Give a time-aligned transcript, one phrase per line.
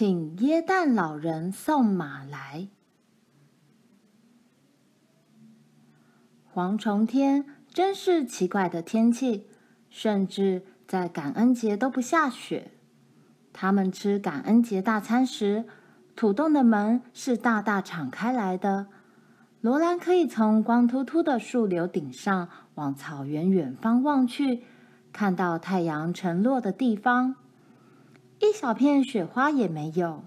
[0.00, 2.68] 请耶诞老人送马来。
[6.54, 9.48] 蝗虫天真是奇怪的天气，
[9.90, 12.70] 甚至在感恩节都不下雪。
[13.52, 15.64] 他们吃感恩节大餐时，
[16.14, 18.86] 土洞的门是大大敞开来的。
[19.60, 24.62] 罗兰可以从光秃秃的树瘤顶上往草原远方望去，
[25.12, 27.34] 看到太阳沉落的地方。
[28.40, 30.22] 一小片雪花也没有，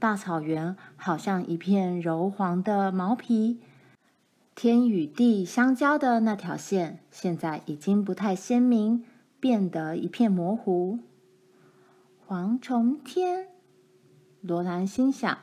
[0.00, 3.60] 大草原好像一片柔黄的毛皮。
[4.56, 9.04] 天与地相交的那条线，现在已经不太鲜明，
[9.38, 10.98] 变得一片模糊。
[12.26, 13.46] 蝗虫天，
[14.40, 15.38] 罗兰心想，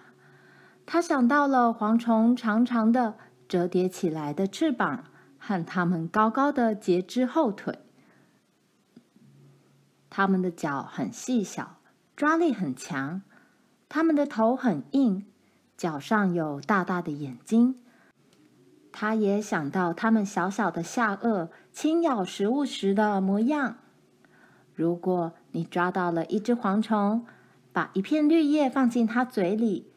[0.86, 3.16] 他想到了蝗虫长长的
[3.48, 5.06] 折叠起来的翅膀
[5.40, 7.80] 和它们高高的节肢后腿，
[10.10, 11.77] 它们的脚很细小。
[12.18, 13.22] 抓力很强，
[13.88, 15.28] 它们的头很硬，
[15.78, 17.80] 脚上有大大的眼睛。
[18.92, 23.78] 他也想到它们小小的下颚轻咬食物时的模样。
[24.74, 27.24] 如果你抓到了一只蝗虫，
[27.72, 29.92] 把一片绿叶放进它嘴里，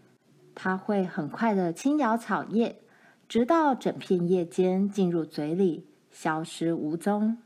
[0.55, 2.83] 它会很快的轻咬草叶，
[3.27, 7.39] 直到整片叶尖进入嘴里，消失无踪。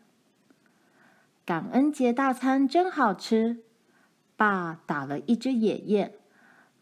[1.46, 3.60] 感恩节大餐真好吃。
[4.36, 6.12] 爸打了一只野雁，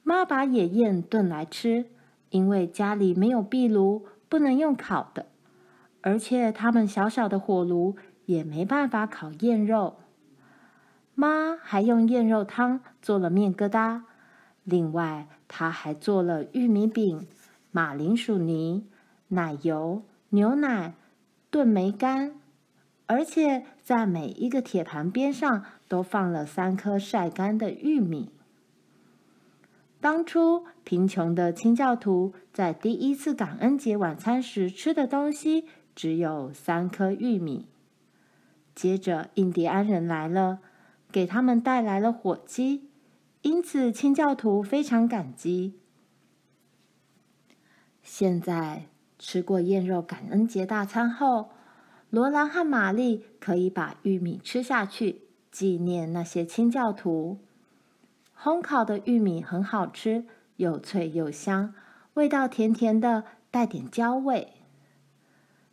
[0.03, 1.87] 妈把野雁炖来吃，
[2.31, 5.27] 因为家里没有壁炉，不能用烤的，
[6.01, 9.97] 而且他们小小的火炉也没办法烤雁肉。
[11.15, 14.03] 妈还用雁肉汤做了面疙瘩，
[14.65, 17.27] 另外她还做了玉米饼、
[17.71, 18.87] 马铃薯泥、
[19.29, 20.95] 奶油、牛奶、
[21.51, 22.37] 炖梅干。
[23.07, 28.31] 而且在每一个铁盘边上都放了三颗晒干的玉米。
[30.01, 37.67] 当初贫穷的清教徒在第一次感恩节晚餐时吃的东西只有三颗玉米。
[38.75, 40.61] 接着印第安人来了，
[41.11, 42.89] 给他们带来了火鸡，
[43.43, 45.75] 因此清教徒非常感激。
[48.03, 48.87] 现在
[49.19, 51.51] 吃过雁肉感恩节大餐后，
[52.09, 55.21] 罗兰和玛丽可以把玉米吃下去，
[55.53, 57.39] 纪念那些清教徒。
[58.37, 60.25] 烘烤的玉米很好吃，
[60.57, 61.73] 又脆又香，
[62.15, 64.55] 味道甜甜的，带点焦味。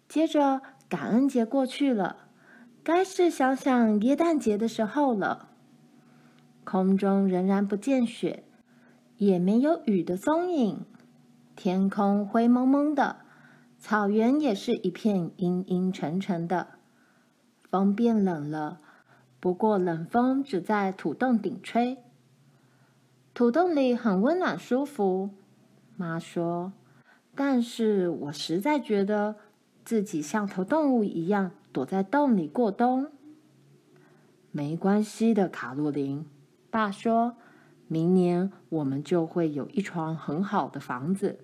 [0.08, 2.28] 接着，感恩节过去了，
[2.84, 5.48] 该是想想耶诞节的时候了。
[6.64, 8.44] 空中仍然不见雪，
[9.18, 10.86] 也没有雨的踪影，
[11.56, 13.22] 天空灰蒙蒙的。
[13.80, 16.68] 草原也是一片阴阴沉沉的，
[17.70, 18.82] 风变冷了，
[19.40, 21.98] 不过冷风只在土洞顶吹。
[23.34, 25.30] 土洞里很温暖舒服，
[25.96, 26.74] 妈说。
[27.36, 29.36] 但是我实在觉得
[29.86, 33.12] 自己像头动物一样躲在洞里过冬。
[34.52, 36.26] 没关系的，卡洛琳，
[36.70, 37.38] 爸说，
[37.88, 41.40] 明年我们就会有一幢很好的房子。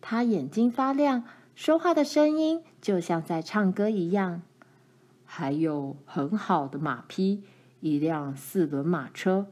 [0.00, 1.24] 他眼睛发亮，
[1.56, 4.42] 说话的声音就像在唱歌一样。
[5.26, 7.42] 还有很好的马匹，
[7.80, 9.48] 一辆四轮马车。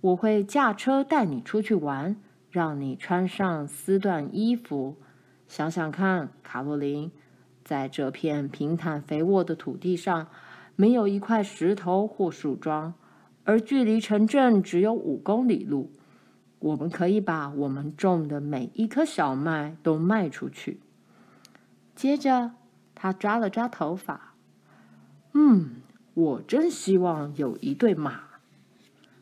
[0.00, 2.16] 我会驾车带你出去玩，
[2.50, 4.96] 让你穿上丝缎衣服。
[5.48, 7.10] 想想看，卡洛琳，
[7.64, 10.26] 在这片平坦肥沃的土地上，
[10.76, 12.92] 没有一块石头或树桩，
[13.44, 15.90] 而距离城镇只有五公里路。
[16.58, 20.80] 我们可以把我们种的每一颗小麦都卖出去。
[21.94, 22.52] 接着，
[22.94, 24.33] 他抓了抓头发。
[25.36, 25.82] 嗯，
[26.14, 28.20] 我真希望有一对马。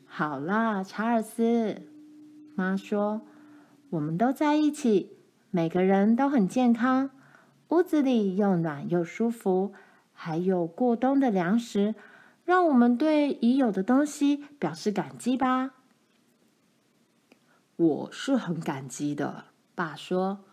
[0.06, 1.80] 好啦，查尔斯，
[2.54, 3.22] 妈说，
[3.88, 5.16] 我们都在一起，
[5.50, 7.10] 每个人都很健康，
[7.68, 9.72] 屋子里又暖又舒服，
[10.12, 11.94] 还有过冬的粮食，
[12.44, 15.70] 让我们对已有的东西表示感激吧。
[17.76, 20.44] 我是很感激的，爸说。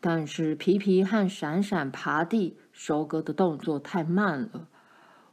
[0.00, 4.68] 但是皮皮和闪闪爬地收割的动作太慢了。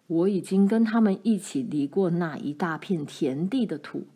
[0.08, 4.08] 我已经跟他们一起犁过那一大片田地的土，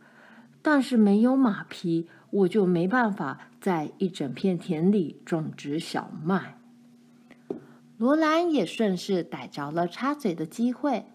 [0.61, 6.57] 但是没有马匹，我就没办法在一整片田里种植小麦。
[7.97, 11.05] 罗兰也顺势逮着了插嘴的机会。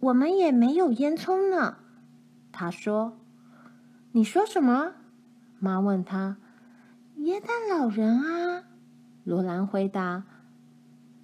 [0.00, 1.78] 我们也没有烟囱呢，
[2.52, 3.18] 他说。
[4.12, 4.94] 你说什么？
[5.58, 6.38] 妈问他。
[7.18, 8.64] 耶诞老人啊，
[9.24, 10.22] 罗兰回答。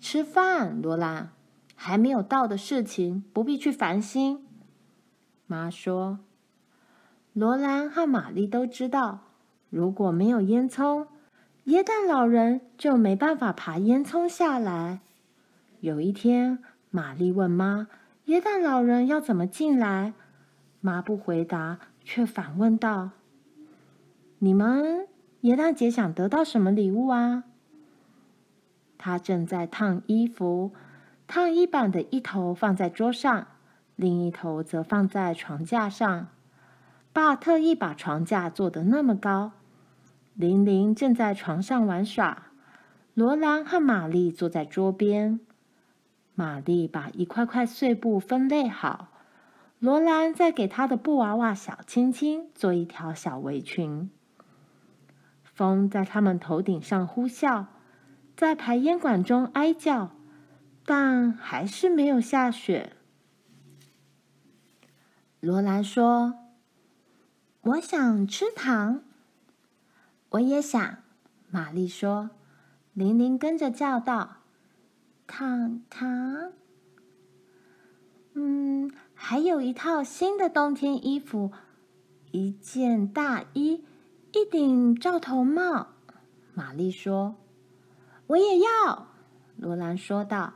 [0.00, 1.31] 吃饭，罗兰，
[1.76, 4.44] 还没有到的事情不必去烦心。
[5.46, 6.19] 妈说。
[7.32, 9.20] 罗兰和玛丽都知道，
[9.70, 11.06] 如果没有烟囱，
[11.64, 15.00] 耶诞老人就没办法爬烟囱下来。
[15.81, 16.58] 有一天，
[16.90, 17.88] 玛丽问妈
[18.26, 20.12] ：“耶诞老人要怎么进来？”
[20.81, 23.11] 妈不回答，却反问道
[24.38, 25.08] ：“你们
[25.44, 27.44] 耶诞节想得到什么礼物啊？”
[28.96, 30.73] 她正在烫衣服，
[31.26, 33.49] 烫衣板的一头放在桌上，
[33.94, 36.29] 另一头则放在床架上。
[37.12, 39.52] 爸特意把床架做得那么高。
[40.32, 42.47] 玲玲正在床上玩耍，
[43.12, 45.40] 罗兰和玛丽坐在桌边。
[46.35, 49.08] 玛丽把一块块碎布分类好，
[49.79, 54.08] 罗兰在给她的布娃娃小青青做一条小围裙。
[55.55, 57.67] 风在他们头顶上呼啸，
[58.37, 60.11] 在排烟管中哀叫，
[60.85, 62.93] 但还是没有下雪。
[65.41, 66.35] 罗兰说
[67.62, 69.03] ：“我想吃糖。”
[70.31, 70.99] 我也想，
[71.51, 72.31] 玛丽说。
[72.93, 74.39] 玲玲跟着叫道
[75.27, 76.53] ：“糖糖。”
[78.35, 81.53] 嗯，还有一套新的冬天衣服，
[82.33, 83.85] 一件大衣，
[84.37, 85.87] 一顶罩头帽。
[86.55, 87.37] 玛丽说
[88.27, 89.07] ：“我也要。”
[89.57, 90.55] 罗兰说道：“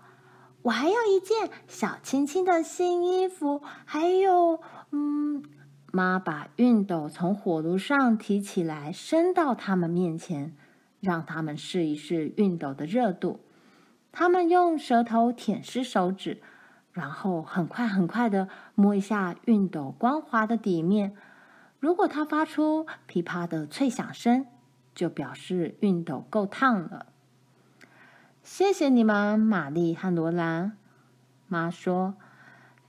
[0.62, 4.60] 我还要一件小青青的新衣服，还有……
[4.90, 5.44] 嗯。”
[5.92, 10.56] 妈把熨斗从火炉上提起来，伸到他们面前，
[10.98, 13.38] 让他们试一试熨斗的热度。
[14.10, 16.42] 他们用舌头舔湿手指，
[16.90, 21.14] 然后很快很快的摸一下熨斗光滑的底面。
[21.80, 24.46] 如果它发出噼啪的脆响声，
[24.94, 27.06] 就表示熨斗够烫了。
[28.42, 30.76] 谢谢你们，玛丽和罗兰。
[31.46, 32.14] 妈说。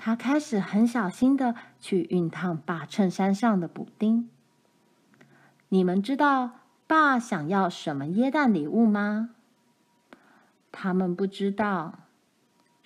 [0.02, 4.30] 她开始很小心的去熨烫爸衬衫上的补丁。
[5.68, 6.52] 你们知道
[6.88, 9.32] 爸想要什么耶诞礼物吗？
[10.72, 12.00] 他们不知道，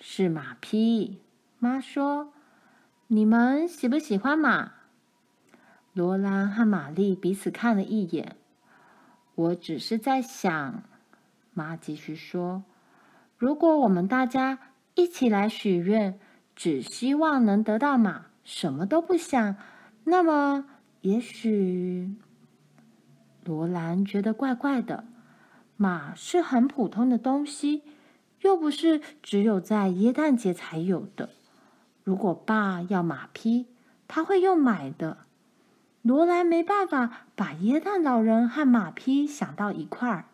[0.00, 1.20] 是马匹。
[1.60, 2.32] 妈说
[3.06, 4.72] ：“你们喜不喜欢马？”
[5.94, 8.36] 罗兰和玛丽彼此看了一眼。
[9.34, 10.82] 我只是在想，
[11.54, 12.64] 妈继续说
[13.38, 14.58] ：“如果我们大家
[14.94, 16.20] 一起来许愿。”
[16.56, 19.56] 只希望能得到马，什么都不想。
[20.04, 20.66] 那么，
[21.00, 22.14] 也许
[23.42, 25.02] 罗兰觉得怪怪的。
[25.76, 27.82] 马是很普通的东西，
[28.42, 31.30] 又不是只有在耶诞节才有的。
[32.04, 33.66] 如果爸要马匹，
[34.06, 35.26] 他会用买的。
[36.04, 40.26] 罗兰没办法把耶诞老人和马匹想到一块儿。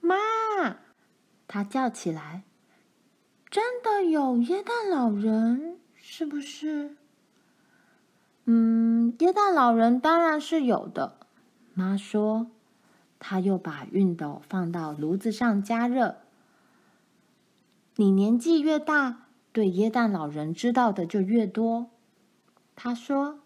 [0.00, 0.16] 妈，
[1.46, 2.42] 他叫起来。
[3.50, 6.96] 真的有耶诞老人，是不是？
[8.46, 11.18] 嗯，耶诞老人当然是有的。
[11.74, 12.46] 妈说，
[13.18, 16.16] 他又把熨斗放到炉子上加热。
[17.96, 21.90] 你年纪越大，对耶诞老人知道的就越多。
[22.74, 23.40] 他说，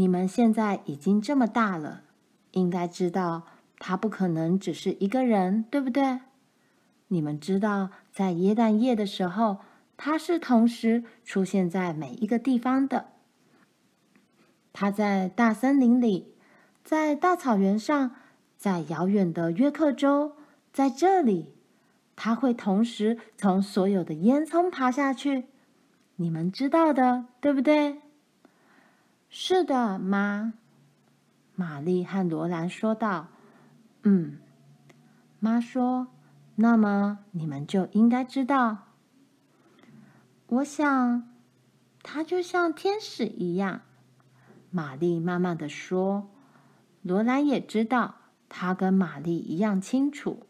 [0.00, 2.04] 你们现在已经这么大了，
[2.52, 3.42] 应该知道
[3.78, 6.20] 他不可能只是一个人，对不对？
[7.08, 9.58] 你们知道，在耶诞夜的时候，
[9.98, 13.08] 他是同时出现在每一个地方的。
[14.72, 16.32] 他在大森林里，
[16.82, 18.12] 在大草原上，
[18.56, 20.32] 在遥远的约克州，
[20.72, 21.52] 在这里，
[22.16, 25.44] 他会同时从所有的烟囱爬下去。
[26.16, 28.00] 你们知道的，对不对？
[29.30, 30.52] 是的，妈。
[31.54, 33.28] 玛丽和罗兰说道
[34.02, 34.38] ：“嗯。”
[35.40, 36.08] 妈说。
[36.56, 38.88] 那么你们就应该知道，
[40.46, 41.26] 我想
[42.02, 43.80] 他就像天使一样。
[44.70, 46.28] 玛丽慢慢的说
[47.00, 48.16] ：“罗兰也知道，
[48.50, 50.42] 他跟玛丽一样清楚。”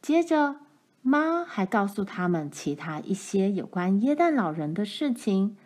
[0.00, 0.60] 接着，
[1.02, 5.58] 妈还告诉他们其他一些有关耶诞老人的事情。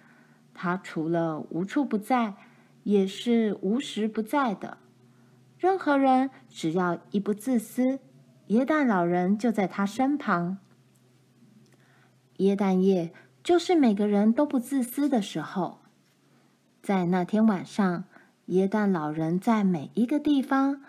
[0.55, 2.35] 他除了无处不在，
[2.85, 4.79] 也是无时不在的。
[5.59, 7.99] 任何人只要一不自私。
[8.49, 10.59] 耶诞老人就在他身旁。
[12.37, 15.79] 耶诞夜就是每个人都不自私的时候。
[16.83, 18.05] 在那天晚上，
[18.47, 20.83] 耶诞老人在每一个地方，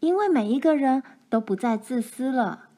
[0.00, 2.68] 因为每一个人都不再自私了，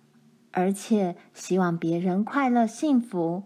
[0.52, 3.42] 而且希望别人快乐幸福。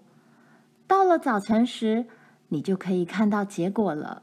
[0.87, 2.05] 到了早晨时，
[2.49, 4.23] 你就可以看到结果了。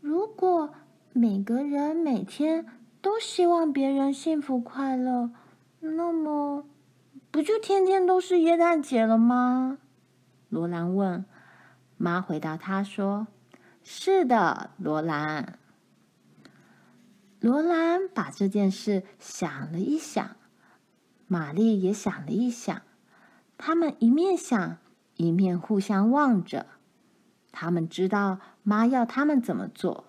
[0.00, 0.74] 如果
[1.12, 2.66] 每个人每天，
[3.00, 5.30] 都希望别人幸福快乐，
[5.80, 6.66] 那么
[7.30, 9.78] 不就天天都是耶诞节了吗？
[10.48, 11.24] 罗兰问。
[11.98, 13.26] 妈回答他说
[13.82, 15.58] ：“是的，罗兰。
[17.40, 20.36] 罗兰把这件事想了一想，
[21.26, 22.82] 玛丽也想了一想。
[23.56, 24.76] 他们一面想，
[25.16, 26.66] 一面互相望着。
[27.52, 30.04] 他们知道妈要他们怎么做，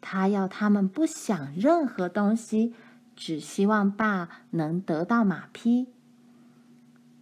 [0.00, 2.74] 她要他们不想任何东西，
[3.16, 5.88] 只希望爸能得到马匹。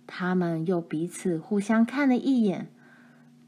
[0.06, 2.70] 他们又彼此互相看了一眼，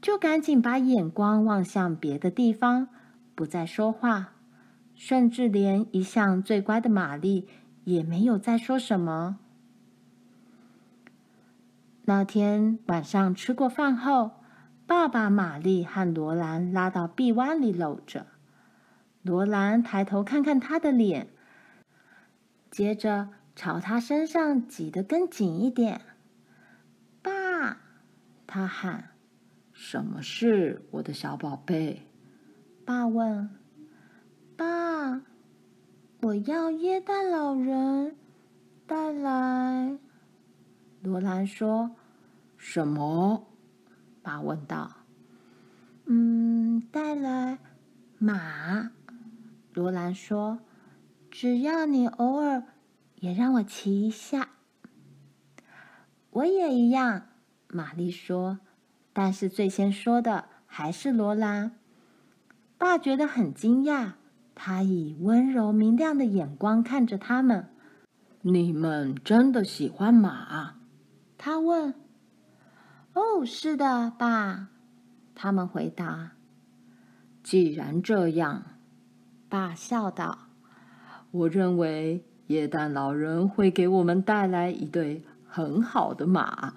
[0.01, 2.87] 就赶紧把眼光望向别的地方，
[3.35, 4.33] 不再说话。
[4.95, 7.47] 甚至连一向最乖的玛丽
[7.85, 9.39] 也没有再说什么。
[12.09, 14.31] 那天晚上吃过饭后，
[14.87, 18.25] 爸爸玛丽和罗兰拉到臂弯里搂着。
[19.21, 21.27] 罗兰抬头看看他的脸，
[22.71, 26.01] 接着朝他身上挤得更紧一点。
[27.21, 27.77] 爸，
[28.47, 29.11] 他喊
[29.71, 32.07] ：“什么事，我的小宝贝？”
[32.83, 33.51] 爸问。
[34.57, 35.21] 爸，
[36.21, 38.15] 我要耶诞老人
[38.87, 39.99] 带来。
[41.01, 41.91] 罗兰说
[42.57, 43.47] ：“什么？”
[44.21, 44.97] 爸问道。
[46.05, 47.59] “嗯，带来
[48.17, 48.91] 马。”
[49.73, 50.59] 罗兰说
[51.31, 52.63] ：“只要你偶尔
[53.15, 54.49] 也让我骑一下。”
[56.31, 57.23] 我也一样，
[57.69, 58.59] 玛丽说。
[59.13, 61.71] 但是最先说的还是罗兰。
[62.77, 64.13] 爸觉得很惊讶。
[64.53, 67.69] 他以温柔明亮的眼光看着他们。
[68.41, 70.75] “你们真的喜欢马？”
[71.39, 71.95] 他问。
[73.15, 74.67] “哦，是的，爸。”
[75.33, 76.31] 他们回答。
[77.41, 78.65] “既然这样，”
[79.47, 80.49] 爸笑道
[81.31, 86.73] ，“我认为耶诞老人会给我们带来一对很好的马。”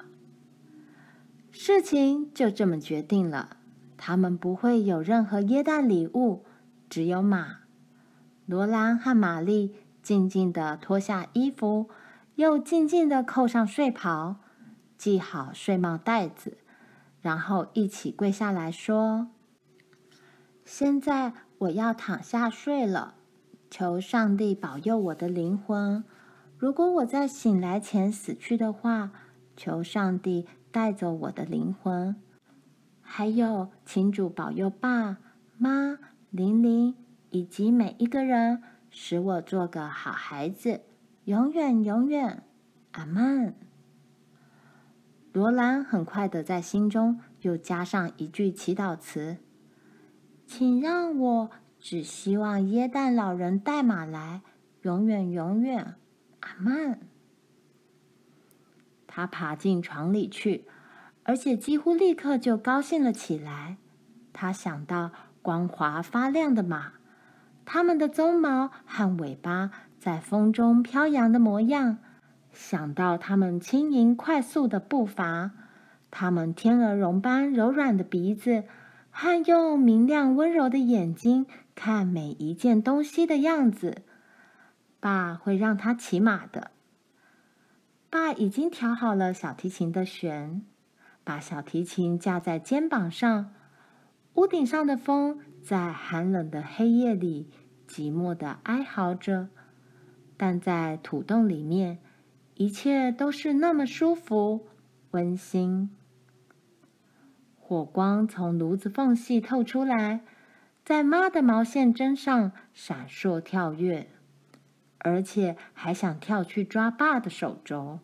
[1.50, 3.56] 事情就这么决定了。
[3.98, 6.44] 他们不会有任何耶诞礼物，
[6.88, 7.58] 只有马。
[8.46, 11.88] 罗兰和玛丽静静地脱下衣服，
[12.36, 14.36] 又静静地扣上睡袍，
[15.02, 16.58] 系好睡帽带子，
[17.20, 19.26] 然后一起跪下来说
[20.64, 23.16] ：“现在我要躺下睡了，
[23.68, 26.04] 求上帝保佑我的灵魂。
[26.56, 29.10] 如果我在醒来前死去的话，
[29.56, 32.14] 求上帝带走我的灵魂。
[33.00, 35.18] 还有，请主保佑爸
[35.58, 35.98] 妈、
[36.30, 36.94] 玲玲。”
[37.32, 40.82] 以及每一个人，使我做个好孩子，
[41.24, 42.44] 永远永远，
[42.92, 43.56] 阿门。
[45.32, 49.38] 罗兰很快的在心中又加上一句祈祷词
[50.46, 54.42] ：“请让我只希望耶诞老人带马来，
[54.82, 55.94] 永远永远，
[56.40, 57.00] 阿曼。”
[59.08, 60.66] 他爬进床里去，
[61.22, 63.78] 而且几乎立刻就高兴了起来。
[64.34, 66.92] 他想到光滑发亮的马。
[67.64, 71.98] 它们的鬃毛和尾巴在风中飘扬的模样，
[72.52, 75.52] 想到他们轻盈快速的步伐，
[76.10, 78.64] 他们天鹅绒般柔软的鼻子，
[79.10, 84.02] 和用明亮温柔的眼睛看每一件东西的样子，
[85.00, 86.70] 爸会让他骑马的。
[88.10, 90.62] 爸已经调好了小提琴的弦，
[91.24, 93.54] 把小提琴架在肩膀上。
[94.34, 97.50] 屋顶上的风在寒冷的黑夜里
[97.88, 99.48] 寂寞地哀嚎着，
[100.36, 101.98] 但在土洞里面，
[102.62, 104.68] 一切都是那么舒服、
[105.10, 105.90] 温馨。
[107.58, 110.20] 火光从炉子缝隙透出来，
[110.84, 114.06] 在妈的毛线针上闪烁跳跃，
[114.98, 117.98] 而且还想跳去抓爸的手肘。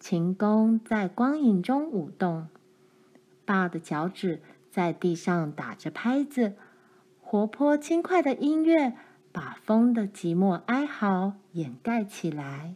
[0.00, 2.48] 琴弓在光影中舞动，
[3.44, 4.42] 爸的脚趾。
[4.68, 6.56] 在地上打着拍子，
[7.20, 8.94] 活泼轻快的音乐
[9.30, 12.74] 把风的寂寞哀嚎掩盖起来。